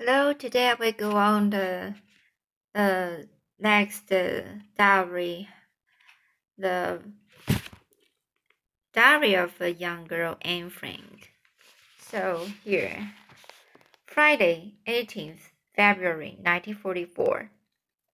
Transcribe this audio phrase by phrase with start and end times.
[0.00, 1.94] Hello, today I will go on the
[2.74, 3.10] uh,
[3.60, 4.42] next uh,
[4.76, 5.48] diary,
[6.58, 7.00] the
[8.92, 11.30] diary of a young girl, Anne Frank.
[12.10, 13.12] So here,
[14.04, 17.52] Friday, 18th February 1944.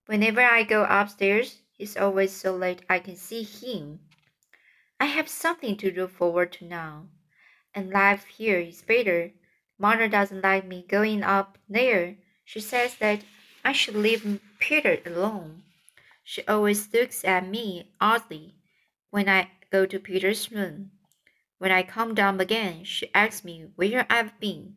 [0.04, 4.00] Whenever I go upstairs, it's always so late I can see him.
[5.00, 7.06] I have something to look forward to now,
[7.74, 9.32] and life here is better
[9.80, 12.16] Mother doesn't like me going up there.
[12.44, 13.24] She says that
[13.64, 15.62] I should leave Peter alone.
[16.22, 18.56] She always looks at me oddly
[19.08, 20.90] when I go to Peter's room.
[21.56, 24.76] When I come down again, she asks me where I've been.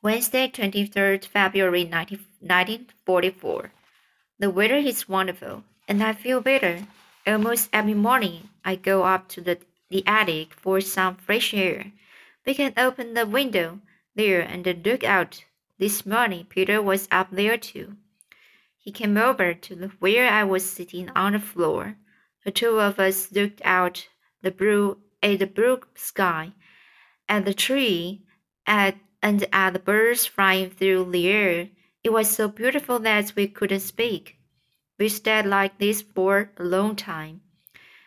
[0.00, 3.72] Wednesday, 23rd February 19, 1944.
[4.38, 6.86] The weather is wonderful, and I feel better.
[7.26, 9.58] Almost every morning, I go up to the,
[9.88, 11.92] the attic for some fresh air.
[12.46, 13.80] We can open the window
[14.14, 15.44] there and look out.
[15.78, 17.96] This morning Peter was up there too.
[18.78, 21.96] He came over to where I was sitting on the floor.
[22.44, 24.08] The two of us looked out
[24.42, 26.52] the blue at the blue sky,
[27.28, 28.22] at the tree,
[28.66, 31.68] at and at the birds flying through the air.
[32.02, 34.38] It was so beautiful that we couldn't speak.
[34.98, 37.42] We stayed like this for a long time.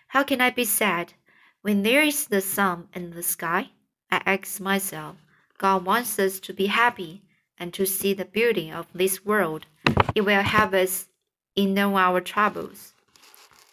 [0.07, 1.13] How can I be sad
[1.61, 3.69] when there is the sun and the sky?
[4.13, 5.15] I ask myself,
[5.57, 7.23] God wants us to be happy
[7.57, 9.65] and to see the beauty of this world.
[10.13, 11.07] It will help us
[11.55, 12.93] in knowing our troubles.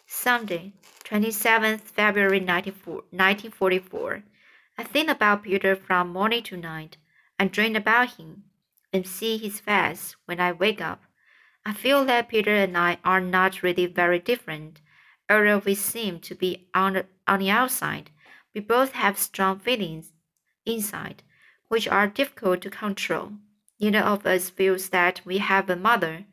[0.07, 4.23] Sunday, 27th February 1944.
[4.79, 6.97] I think about Peter from morning to night.
[7.37, 8.45] I dream about him
[8.91, 11.03] and see his face when I wake up.
[11.63, 14.81] I feel that Peter and I are not really very different,
[15.29, 18.09] although we seem to be on on the outside.
[18.55, 20.13] We both have strong feelings
[20.65, 21.23] inside,
[21.67, 23.33] which are difficult to control.
[23.79, 26.25] Neither of us feels that we have a mother.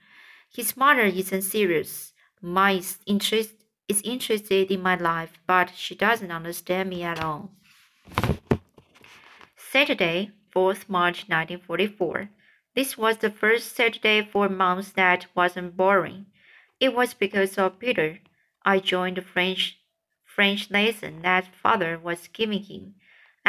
[0.53, 2.12] His mother isn't serious.
[2.43, 3.55] Mine is, interest,
[3.89, 7.50] is interested in my life, but she doesn't understand me at all.
[9.56, 12.31] Saturday, 4th March 1944.
[12.75, 16.27] This was the first Saturday for months that wasn't boring.
[16.81, 18.21] It was because of Peter.
[18.65, 19.78] I joined the French
[20.25, 22.95] French lesson that father was giving him.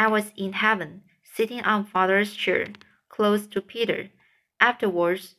[0.00, 2.68] I was in heaven, sitting on father's chair,
[3.10, 4.08] close to Peter.
[4.58, 5.34] Afterwards,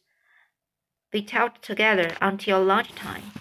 [1.11, 3.31] we talked together until lunchtime.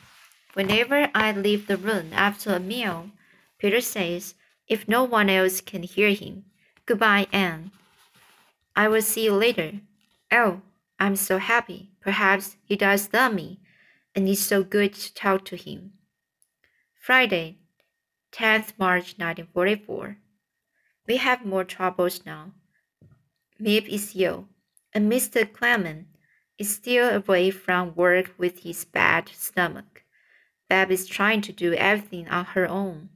[0.55, 3.11] Whenever I leave the room after a meal,
[3.59, 4.35] Peter says,
[4.67, 6.47] if no one else can hear him,
[6.87, 7.71] Goodbye, Anne.
[8.75, 9.73] I will see you later.
[10.33, 10.63] Oh,
[10.99, 11.91] I'm so happy.
[12.01, 13.61] Perhaps he does love me,
[14.15, 15.93] and it's so good to talk to him.
[16.99, 17.59] Friday,
[18.33, 20.17] 10th March 1944.
[21.11, 22.53] We have more troubles now.
[23.61, 24.47] Miep is ill,
[24.95, 25.43] and Mr.
[25.53, 26.07] Clement
[26.57, 30.05] is still away from work with his bad stomach.
[30.69, 33.09] Bab is trying to do everything on her own.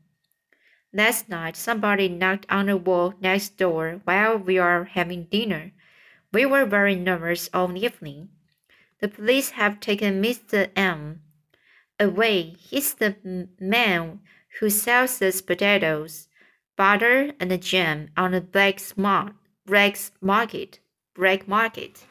[0.93, 5.71] Last night, somebody knocked on the wall next door while we were having dinner.
[6.33, 8.31] We were very nervous all evening.
[9.01, 10.69] The police have taken Mr.
[10.75, 11.23] M
[12.01, 12.57] away.
[12.59, 14.19] He's the man
[14.59, 16.27] who sells us potatoes
[16.77, 19.35] butter and jam on the black smart
[20.21, 20.81] market
[21.15, 22.05] black market.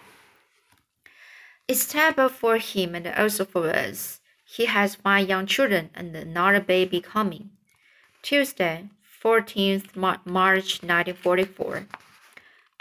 [1.68, 4.22] It's terrible for him and also for us.
[4.46, 7.52] He has five young children and another baby coming.
[8.22, 8.90] Tuesday,
[9.24, 11.88] 14th March 1944.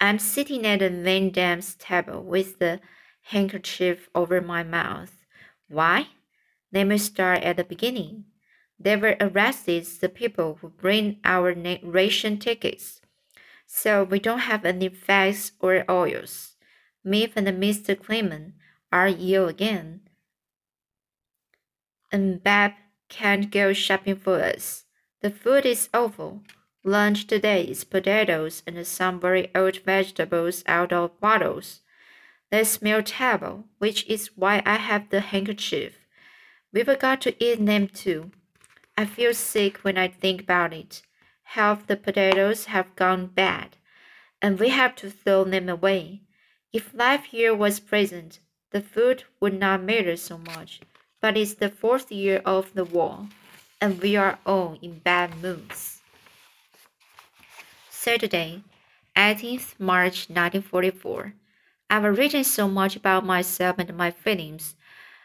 [0.01, 2.81] I'm sitting at the Van Daan's table with the
[3.23, 5.13] handkerchief over my mouth.
[5.69, 6.09] Why?
[6.73, 8.25] Let me start at the beginning.
[8.83, 11.55] They were arrested the people who bring our
[11.85, 13.01] ration tickets.
[13.67, 16.57] So we don't have any fats or oils.
[17.07, 17.99] Miep and Mr.
[17.99, 18.55] Clement
[18.91, 20.01] are ill again.
[22.11, 22.73] And Bab
[23.09, 24.85] can't go shopping for us.
[25.21, 26.43] The food is awful.
[26.85, 31.81] Lunch today is potatoes and some very old vegetables out of bottles.
[32.51, 35.95] They smell terrible, which is why I have the handkerchief.
[36.73, 38.33] We forgot to eat them too.
[38.97, 41.03] I feel sick when I think about it.
[41.43, 43.77] Half the potatoes have gone bad,
[44.41, 46.23] and we have to throw them away.
[46.73, 48.41] If life here was pleasant,
[48.71, 50.81] the food would not matter so much.
[51.21, 53.29] But it's the fourth year of the war,
[53.81, 56.01] and we are all in bad moods.
[57.89, 58.63] Saturday,
[59.17, 61.35] 18th March 1944.
[61.89, 64.75] I've written so much about myself and my feelings,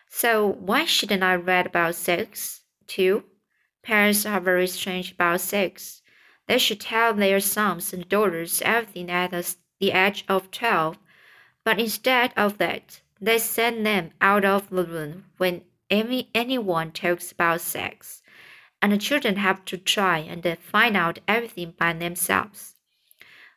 [0.09, 3.23] so why shouldn't I write about sex too?
[3.87, 6.01] Parents are very strange about sex.
[6.45, 10.97] They should tell their sons and daughters everything at the age of 12,
[11.63, 17.31] but instead of that, they send them out of the room when any, anyone talks
[17.31, 18.21] about sex,
[18.81, 22.75] and the children have to try and find out everything by themselves.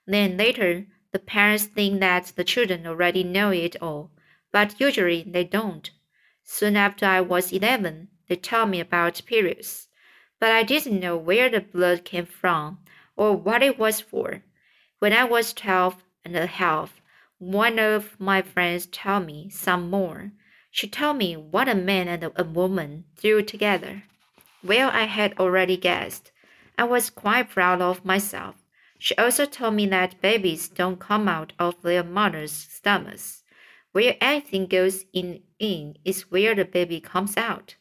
[0.07, 4.13] Then later, the parents think that the children already know it all,
[4.53, 5.91] but usually they don't.
[6.45, 9.89] Soon after I was 11, they told me about periods,
[10.41, 12.79] but I didn't know where the blood came from
[13.15, 14.43] or what it was for.
[14.99, 17.01] When I was 12 and a half,
[17.39, 20.33] one of my friends told me some more.
[20.71, 24.05] She told me what a man and a woman do together.
[24.65, 26.33] Well, I had already guessed.
[26.77, 28.57] I was quite proud of myself.
[28.99, 33.43] She also told me that babies don't come out of their mother's stomachs.
[33.93, 37.77] Where anything goes in, in is where the baby comes out.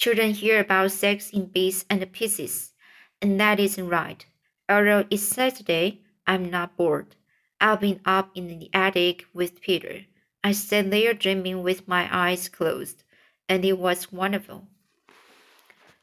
[0.00, 2.72] Children hear about sex in bits and pieces,
[3.20, 4.24] and that isn't right.
[4.66, 7.16] Although it's Saturday, I'm not bored.
[7.60, 10.06] I've been up in the attic with Peter.
[10.42, 13.04] I sat there dreaming with my eyes closed,
[13.46, 14.68] and it was wonderful.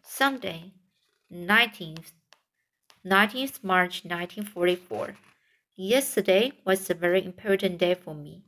[0.04, 0.74] Sunday,
[1.34, 2.12] 19th,
[3.04, 5.16] 19th March 1944.
[5.76, 8.44] Yesterday was a very important day for me.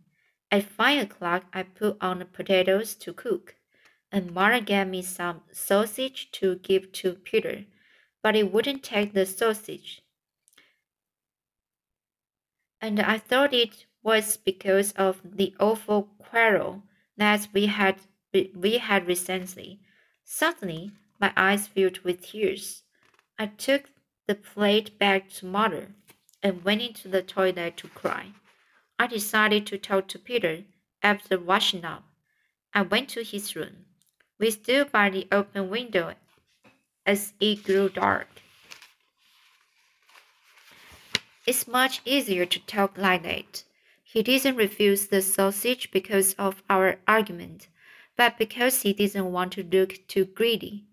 [0.51, 3.55] At five o'clock, I put on the potatoes to cook,
[4.11, 7.65] and Mara gave me some sausage to give to Peter,
[8.23, 10.01] but he wouldn't take the sausage.
[12.81, 16.83] And I thought it was because of the awful quarrel
[17.17, 17.97] that we had
[18.55, 19.79] we had recently.
[20.23, 22.83] Suddenly, my eyes filled with tears.
[23.37, 23.89] I took
[24.27, 25.89] the plate back to mother
[26.41, 28.33] and went into the toilet to cry.
[28.97, 30.63] I decided to talk to Peter
[31.01, 32.03] after washing up.
[32.73, 33.85] I went to his room.
[34.39, 36.15] We stood by the open window
[37.05, 38.27] as it grew dark.
[41.45, 43.63] It's much easier to talk like that.
[44.03, 47.67] He didn't refuse the sausage because of our argument,
[48.15, 50.85] but because he didn't want to look too greedy.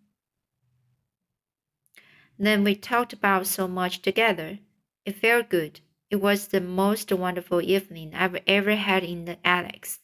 [2.39, 4.59] Then we talked about so much together.
[5.05, 5.81] It felt good.
[6.11, 10.01] It was the most wonderful evening I've ever had in the attics.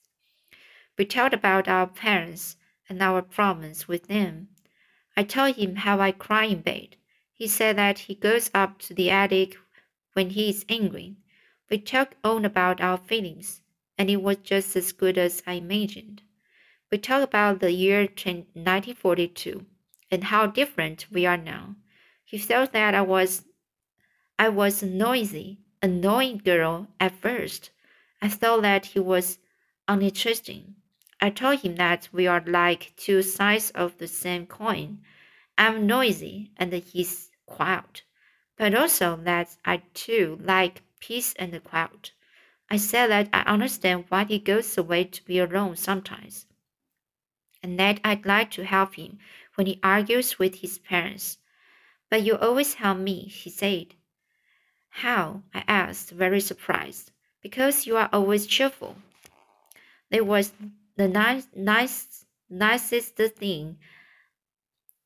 [0.96, 2.56] We talked about our parents
[2.92, 4.48] and our problems with them.
[5.16, 6.96] I told him how I cry in bed.
[7.32, 9.56] He said that he goes up to the attic
[10.12, 11.16] when he is angry.
[11.70, 13.62] We talked on about our feelings,
[13.96, 16.20] and it was just as good as I imagined.
[16.90, 19.64] We talked about the year 1942
[20.10, 21.76] and how different we are now.
[22.22, 23.46] He felt that I was
[24.38, 27.70] I was a noisy, annoying girl at first.
[28.20, 29.38] I thought that he was
[29.88, 30.74] uninteresting.
[31.22, 35.02] I told him that we are like two sides of the same coin.
[35.56, 38.02] I'm noisy and he's quiet,
[38.58, 42.10] but also that I too like peace and quiet.
[42.68, 46.46] I said that I understand why he goes away to be alone sometimes,
[47.62, 49.20] and that I'd like to help him
[49.54, 51.38] when he argues with his parents.
[52.10, 53.94] But you always help me, he said.
[54.88, 55.44] How?
[55.54, 57.12] I asked, very surprised.
[57.40, 58.96] Because you are always cheerful.
[60.10, 60.52] That was
[60.96, 63.78] the nice, nice, nicest thing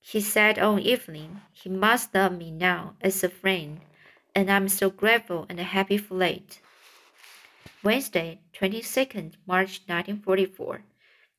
[0.09, 1.41] he said all evening.
[1.53, 3.81] He must love me now as a friend,
[4.37, 6.61] and I'm so grateful and happy for it.
[7.83, 10.83] Wednesday, 22nd March 1944.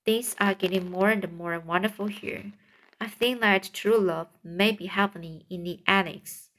[0.04, 2.52] Things are getting more and more wonderful here.
[3.00, 6.50] I think that true love may be happening in the attics.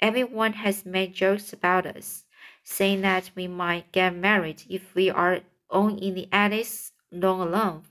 [0.00, 2.24] Everyone has made jokes about us,
[2.64, 7.84] saying that we might get married if we are all in the attics long alone.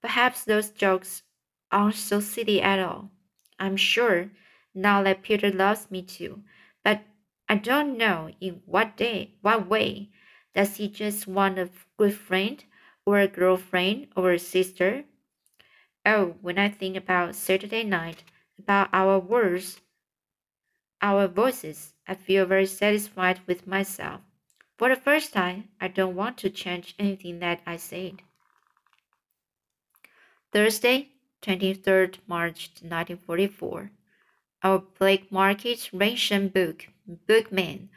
[0.00, 1.22] Perhaps those jokes
[1.70, 3.10] aren't so silly at all.
[3.58, 4.30] I'm sure
[4.74, 6.42] now that Peter loves me too,
[6.82, 7.02] but
[7.48, 10.10] I don't know in what day, what way.
[10.54, 12.64] Does he just want a good friend,
[13.04, 15.04] or a girlfriend, or a sister?
[16.04, 18.24] Oh, when I think about Saturday night,
[18.58, 19.80] about our words,
[21.02, 24.20] our voices, I feel very satisfied with myself.
[24.78, 28.22] For the first time, I don't want to change anything that I said.
[30.52, 31.10] Thursday,
[31.42, 33.92] 23rd March 1944.
[34.64, 36.88] Our black market ration book
[37.28, 37.88] bookmen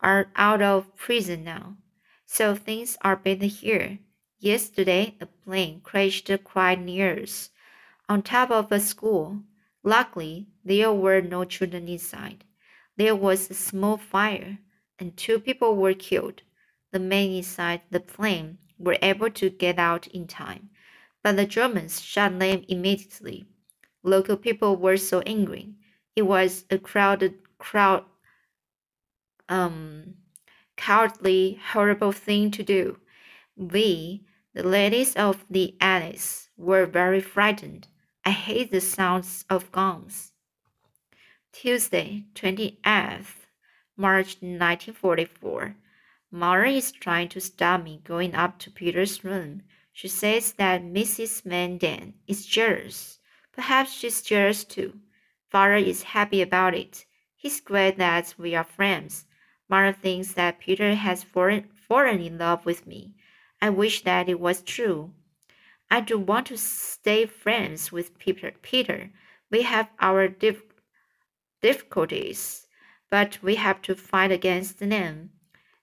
[0.00, 1.76] are out of prison now,
[2.24, 3.98] so things are better here.
[4.38, 7.50] Yesterday, a plane crashed quite near us,
[8.08, 9.42] on top of a school.
[9.84, 12.42] Luckily, there were no children inside.
[12.96, 14.58] There was a small fire,
[14.98, 16.40] and two people were killed.
[16.90, 20.70] The men inside the plane were able to get out in time,
[21.22, 23.46] but the Germans shot them immediately.
[24.02, 25.74] Local people were so angry.
[26.16, 28.04] It was a crowded crowd
[29.48, 30.14] um,
[30.76, 32.98] cowardly, horrible thing to do.
[33.56, 37.88] We, the ladies of the Alice, were very frightened.
[38.24, 40.32] I hate the sounds of guns.
[41.52, 43.46] Tuesday, 28th
[43.96, 45.74] March 1944.
[46.30, 49.62] Mara is trying to stop me going up to Peter's room.
[49.98, 51.42] She says that Mrs.
[51.42, 53.18] Van Daan is jealous.
[53.50, 55.00] Perhaps she's jealous too.
[55.48, 57.04] Father is happy about it.
[57.34, 59.26] He's glad that we are friends.
[59.68, 63.16] Mara thinks that Peter has fallen, fallen in love with me.
[63.60, 65.14] I wish that it was true.
[65.90, 68.52] I do want to stay friends with Peter.
[68.62, 69.10] Peter.
[69.50, 70.62] We have our dif
[71.60, 72.68] difficulties,
[73.10, 75.30] but we have to fight against them.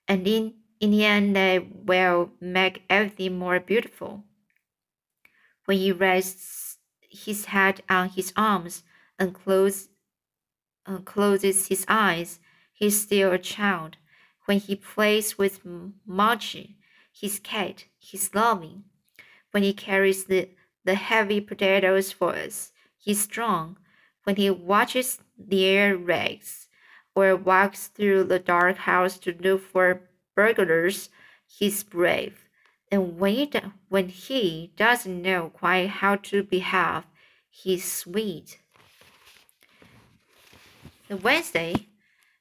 [0.07, 4.23] And in, in the end, they will make everything more beautiful.
[5.65, 6.77] When he rests
[7.09, 8.83] his head on his arms
[9.17, 9.89] and close,
[10.85, 12.39] uh, closes his eyes,
[12.73, 13.97] he's still a child.
[14.45, 15.61] When he plays with
[16.05, 16.77] Margie,
[17.11, 18.83] his cat, he's loving.
[19.51, 20.49] When he carries the,
[20.83, 23.77] the heavy potatoes for us, he's strong.
[24.23, 26.67] When he watches the air raids
[27.15, 30.01] or walks through the dark house to look for
[30.35, 31.09] burglars,
[31.47, 32.47] he's brave.
[32.91, 37.03] And when he, when he doesn't know quite how to behave,
[37.49, 38.59] he's sweet.
[41.07, 41.87] The Wednesday,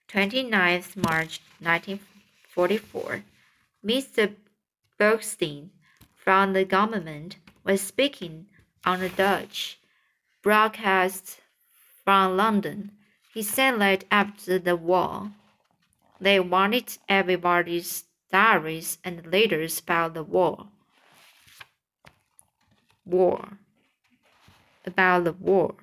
[0.09, 3.25] 29th March 1944,
[3.85, 4.35] Mr.
[4.99, 5.71] Bergstein
[6.15, 8.47] from the government was speaking
[8.85, 9.79] on the Dutch
[10.43, 11.41] broadcast
[12.05, 12.93] from London.
[13.33, 15.33] He said that after the war,
[16.25, 20.69] they wanted everybody's diaries and letters about the war.
[23.05, 23.59] War.
[24.87, 25.75] About the war.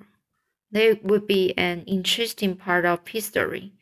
[0.70, 3.72] They would be an interesting part of history.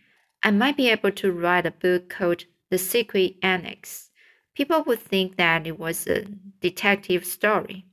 [0.43, 4.11] I might be able to write a book called The Secret Annex.
[4.55, 6.27] People would think that it was a
[6.61, 7.87] detective story.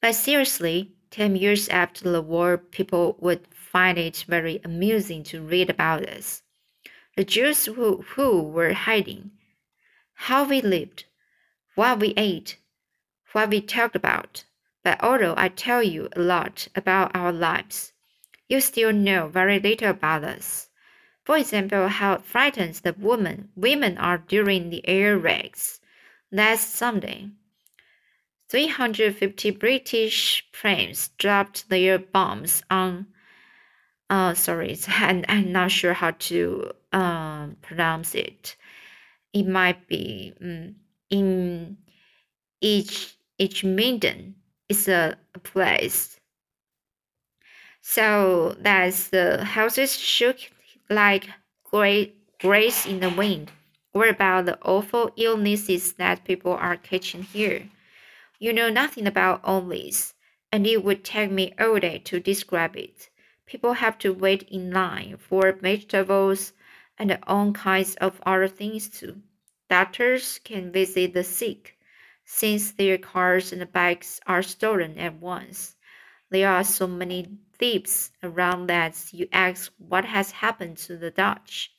[0.00, 5.70] But seriously, 10 years after the war, people would find it very amusing to read
[5.70, 6.42] about us.
[7.16, 9.30] The Jews who, who were hiding,
[10.14, 11.04] how we lived,
[11.76, 12.58] what we ate,
[13.32, 14.44] what we talked about,
[14.82, 17.92] but although I tell you a lot about our lives,
[18.48, 20.68] you still know very little about us.
[21.24, 25.80] For example, how frightened the women women are during the air raids.
[26.30, 27.30] Last Sunday,
[28.48, 33.06] 350 British planes dropped their bombs on.
[34.10, 38.56] Uh, sorry, I'm, I'm not sure how to um, pronounce it.
[39.32, 40.76] It might be um,
[41.10, 41.76] in
[42.60, 44.36] each each maiden
[44.68, 46.20] is a, a place.
[47.82, 50.38] So that's the houses shook
[50.90, 51.28] like
[51.64, 53.50] great grace in the wind.
[53.92, 57.68] What about the awful illnesses that people are catching here?
[58.38, 60.14] You know nothing about all this,
[60.52, 63.10] and it would take me all day to describe it.
[63.46, 66.52] People have to wait in line for vegetables
[66.98, 69.20] and all kinds of other things too.
[69.68, 71.76] Doctors can visit the sick
[72.24, 75.76] since their cars and bags are stolen at once.
[76.30, 81.70] There are so many thieves around that you ask what has happened to the Dutch.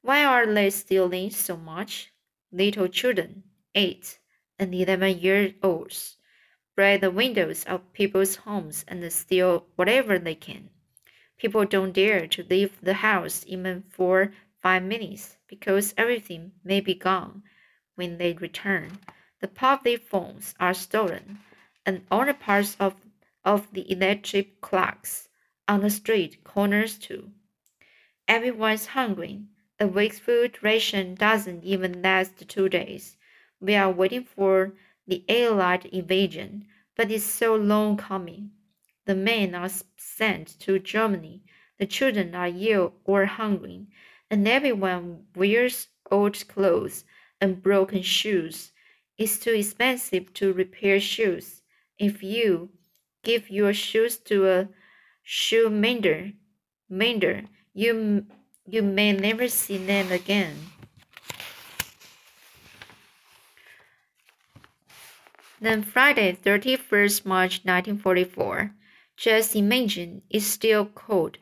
[0.00, 2.12] Why are they stealing so much?
[2.50, 4.18] Little children, eight
[4.58, 6.16] and eleven year olds,
[6.74, 10.70] break the windows of people's homes and steal whatever they can.
[11.38, 16.94] People don't dare to leave the house even for five minutes because everything may be
[16.94, 17.42] gone
[17.94, 18.98] when they return.
[19.40, 21.40] The public phones are stolen,
[21.84, 22.94] and all the parts of,
[23.44, 25.28] of the electric clocks
[25.66, 27.32] on the street corners too.
[28.28, 29.42] Everyone's hungry.
[29.80, 33.16] A week's food ration doesn't even last two days.
[33.60, 34.74] We are waiting for
[35.12, 36.66] the Allied invasion,
[36.96, 38.50] but it's so long coming.
[39.04, 41.42] The men are sent to Germany,
[41.78, 43.88] the children are ill or hungry,
[44.30, 47.04] and everyone wears old clothes
[47.42, 48.72] and broken shoes.
[49.18, 51.60] It's too expensive to repair shoes.
[51.98, 52.70] If you
[53.22, 54.68] give your shoes to a
[55.22, 56.32] shoe mender,
[56.88, 57.42] mender,
[57.74, 58.24] you
[58.66, 60.71] you may never see them again.
[65.62, 68.74] Then Friday, 31st March 1944.
[69.16, 71.38] Just imagine it's still cold,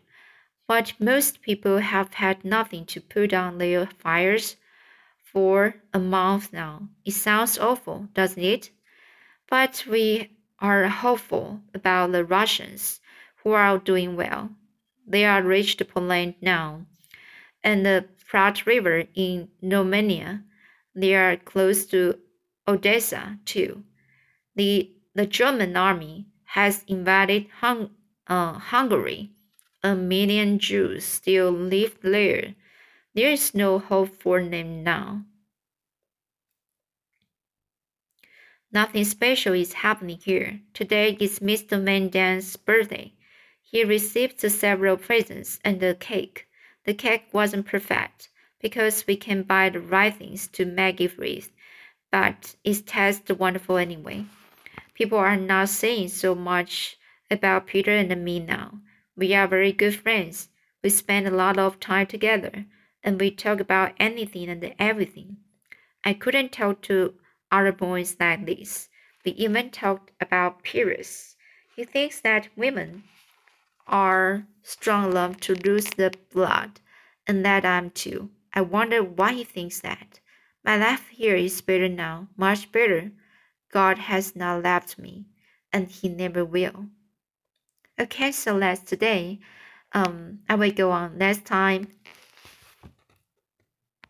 [0.68, 4.56] but most people have had nothing to put on their fires
[5.32, 6.90] for a month now.
[7.06, 8.68] It sounds awful, doesn't it?
[9.48, 13.00] But we are hopeful about the Russians,
[13.42, 14.50] who are doing well.
[15.06, 16.84] They are reached Poland now.
[17.64, 20.44] and the Prut River in Romania.
[20.94, 22.18] They are close to
[22.68, 23.82] Odessa too.
[24.56, 27.90] The, the German army has invaded Hung,
[28.26, 29.30] uh, Hungary.
[29.82, 32.54] A million Jews still live there.
[33.14, 35.24] There is no hope for them now.
[38.72, 40.60] Nothing special is happening here.
[40.74, 41.82] Today is Mr.
[41.82, 43.14] Van Daan's birthday.
[43.62, 46.46] He received several presents and a cake.
[46.84, 48.28] The cake wasn't perfect
[48.60, 51.50] because we can buy the right things to make it with,
[52.12, 54.26] but it tastes wonderful anyway.
[55.00, 56.98] People are not saying so much
[57.30, 58.80] about Peter and me now.
[59.16, 60.50] We are very good friends.
[60.84, 62.66] We spend a lot of time together,
[63.02, 65.38] and we talk about anything and everything.
[66.04, 67.14] I couldn't talk to
[67.50, 68.90] other boys like this.
[69.24, 71.34] We even talked about periods.
[71.74, 73.04] He thinks that women
[73.86, 76.80] are strong enough to lose the blood,
[77.26, 78.28] and that I'm too.
[78.52, 80.20] I wonder why he thinks that.
[80.62, 83.12] My life here is better now, much better.
[83.72, 85.26] God has not left me,
[85.72, 86.86] and He never will.
[87.98, 89.40] Okay, so that's today.
[89.92, 91.88] Um, I will go on next time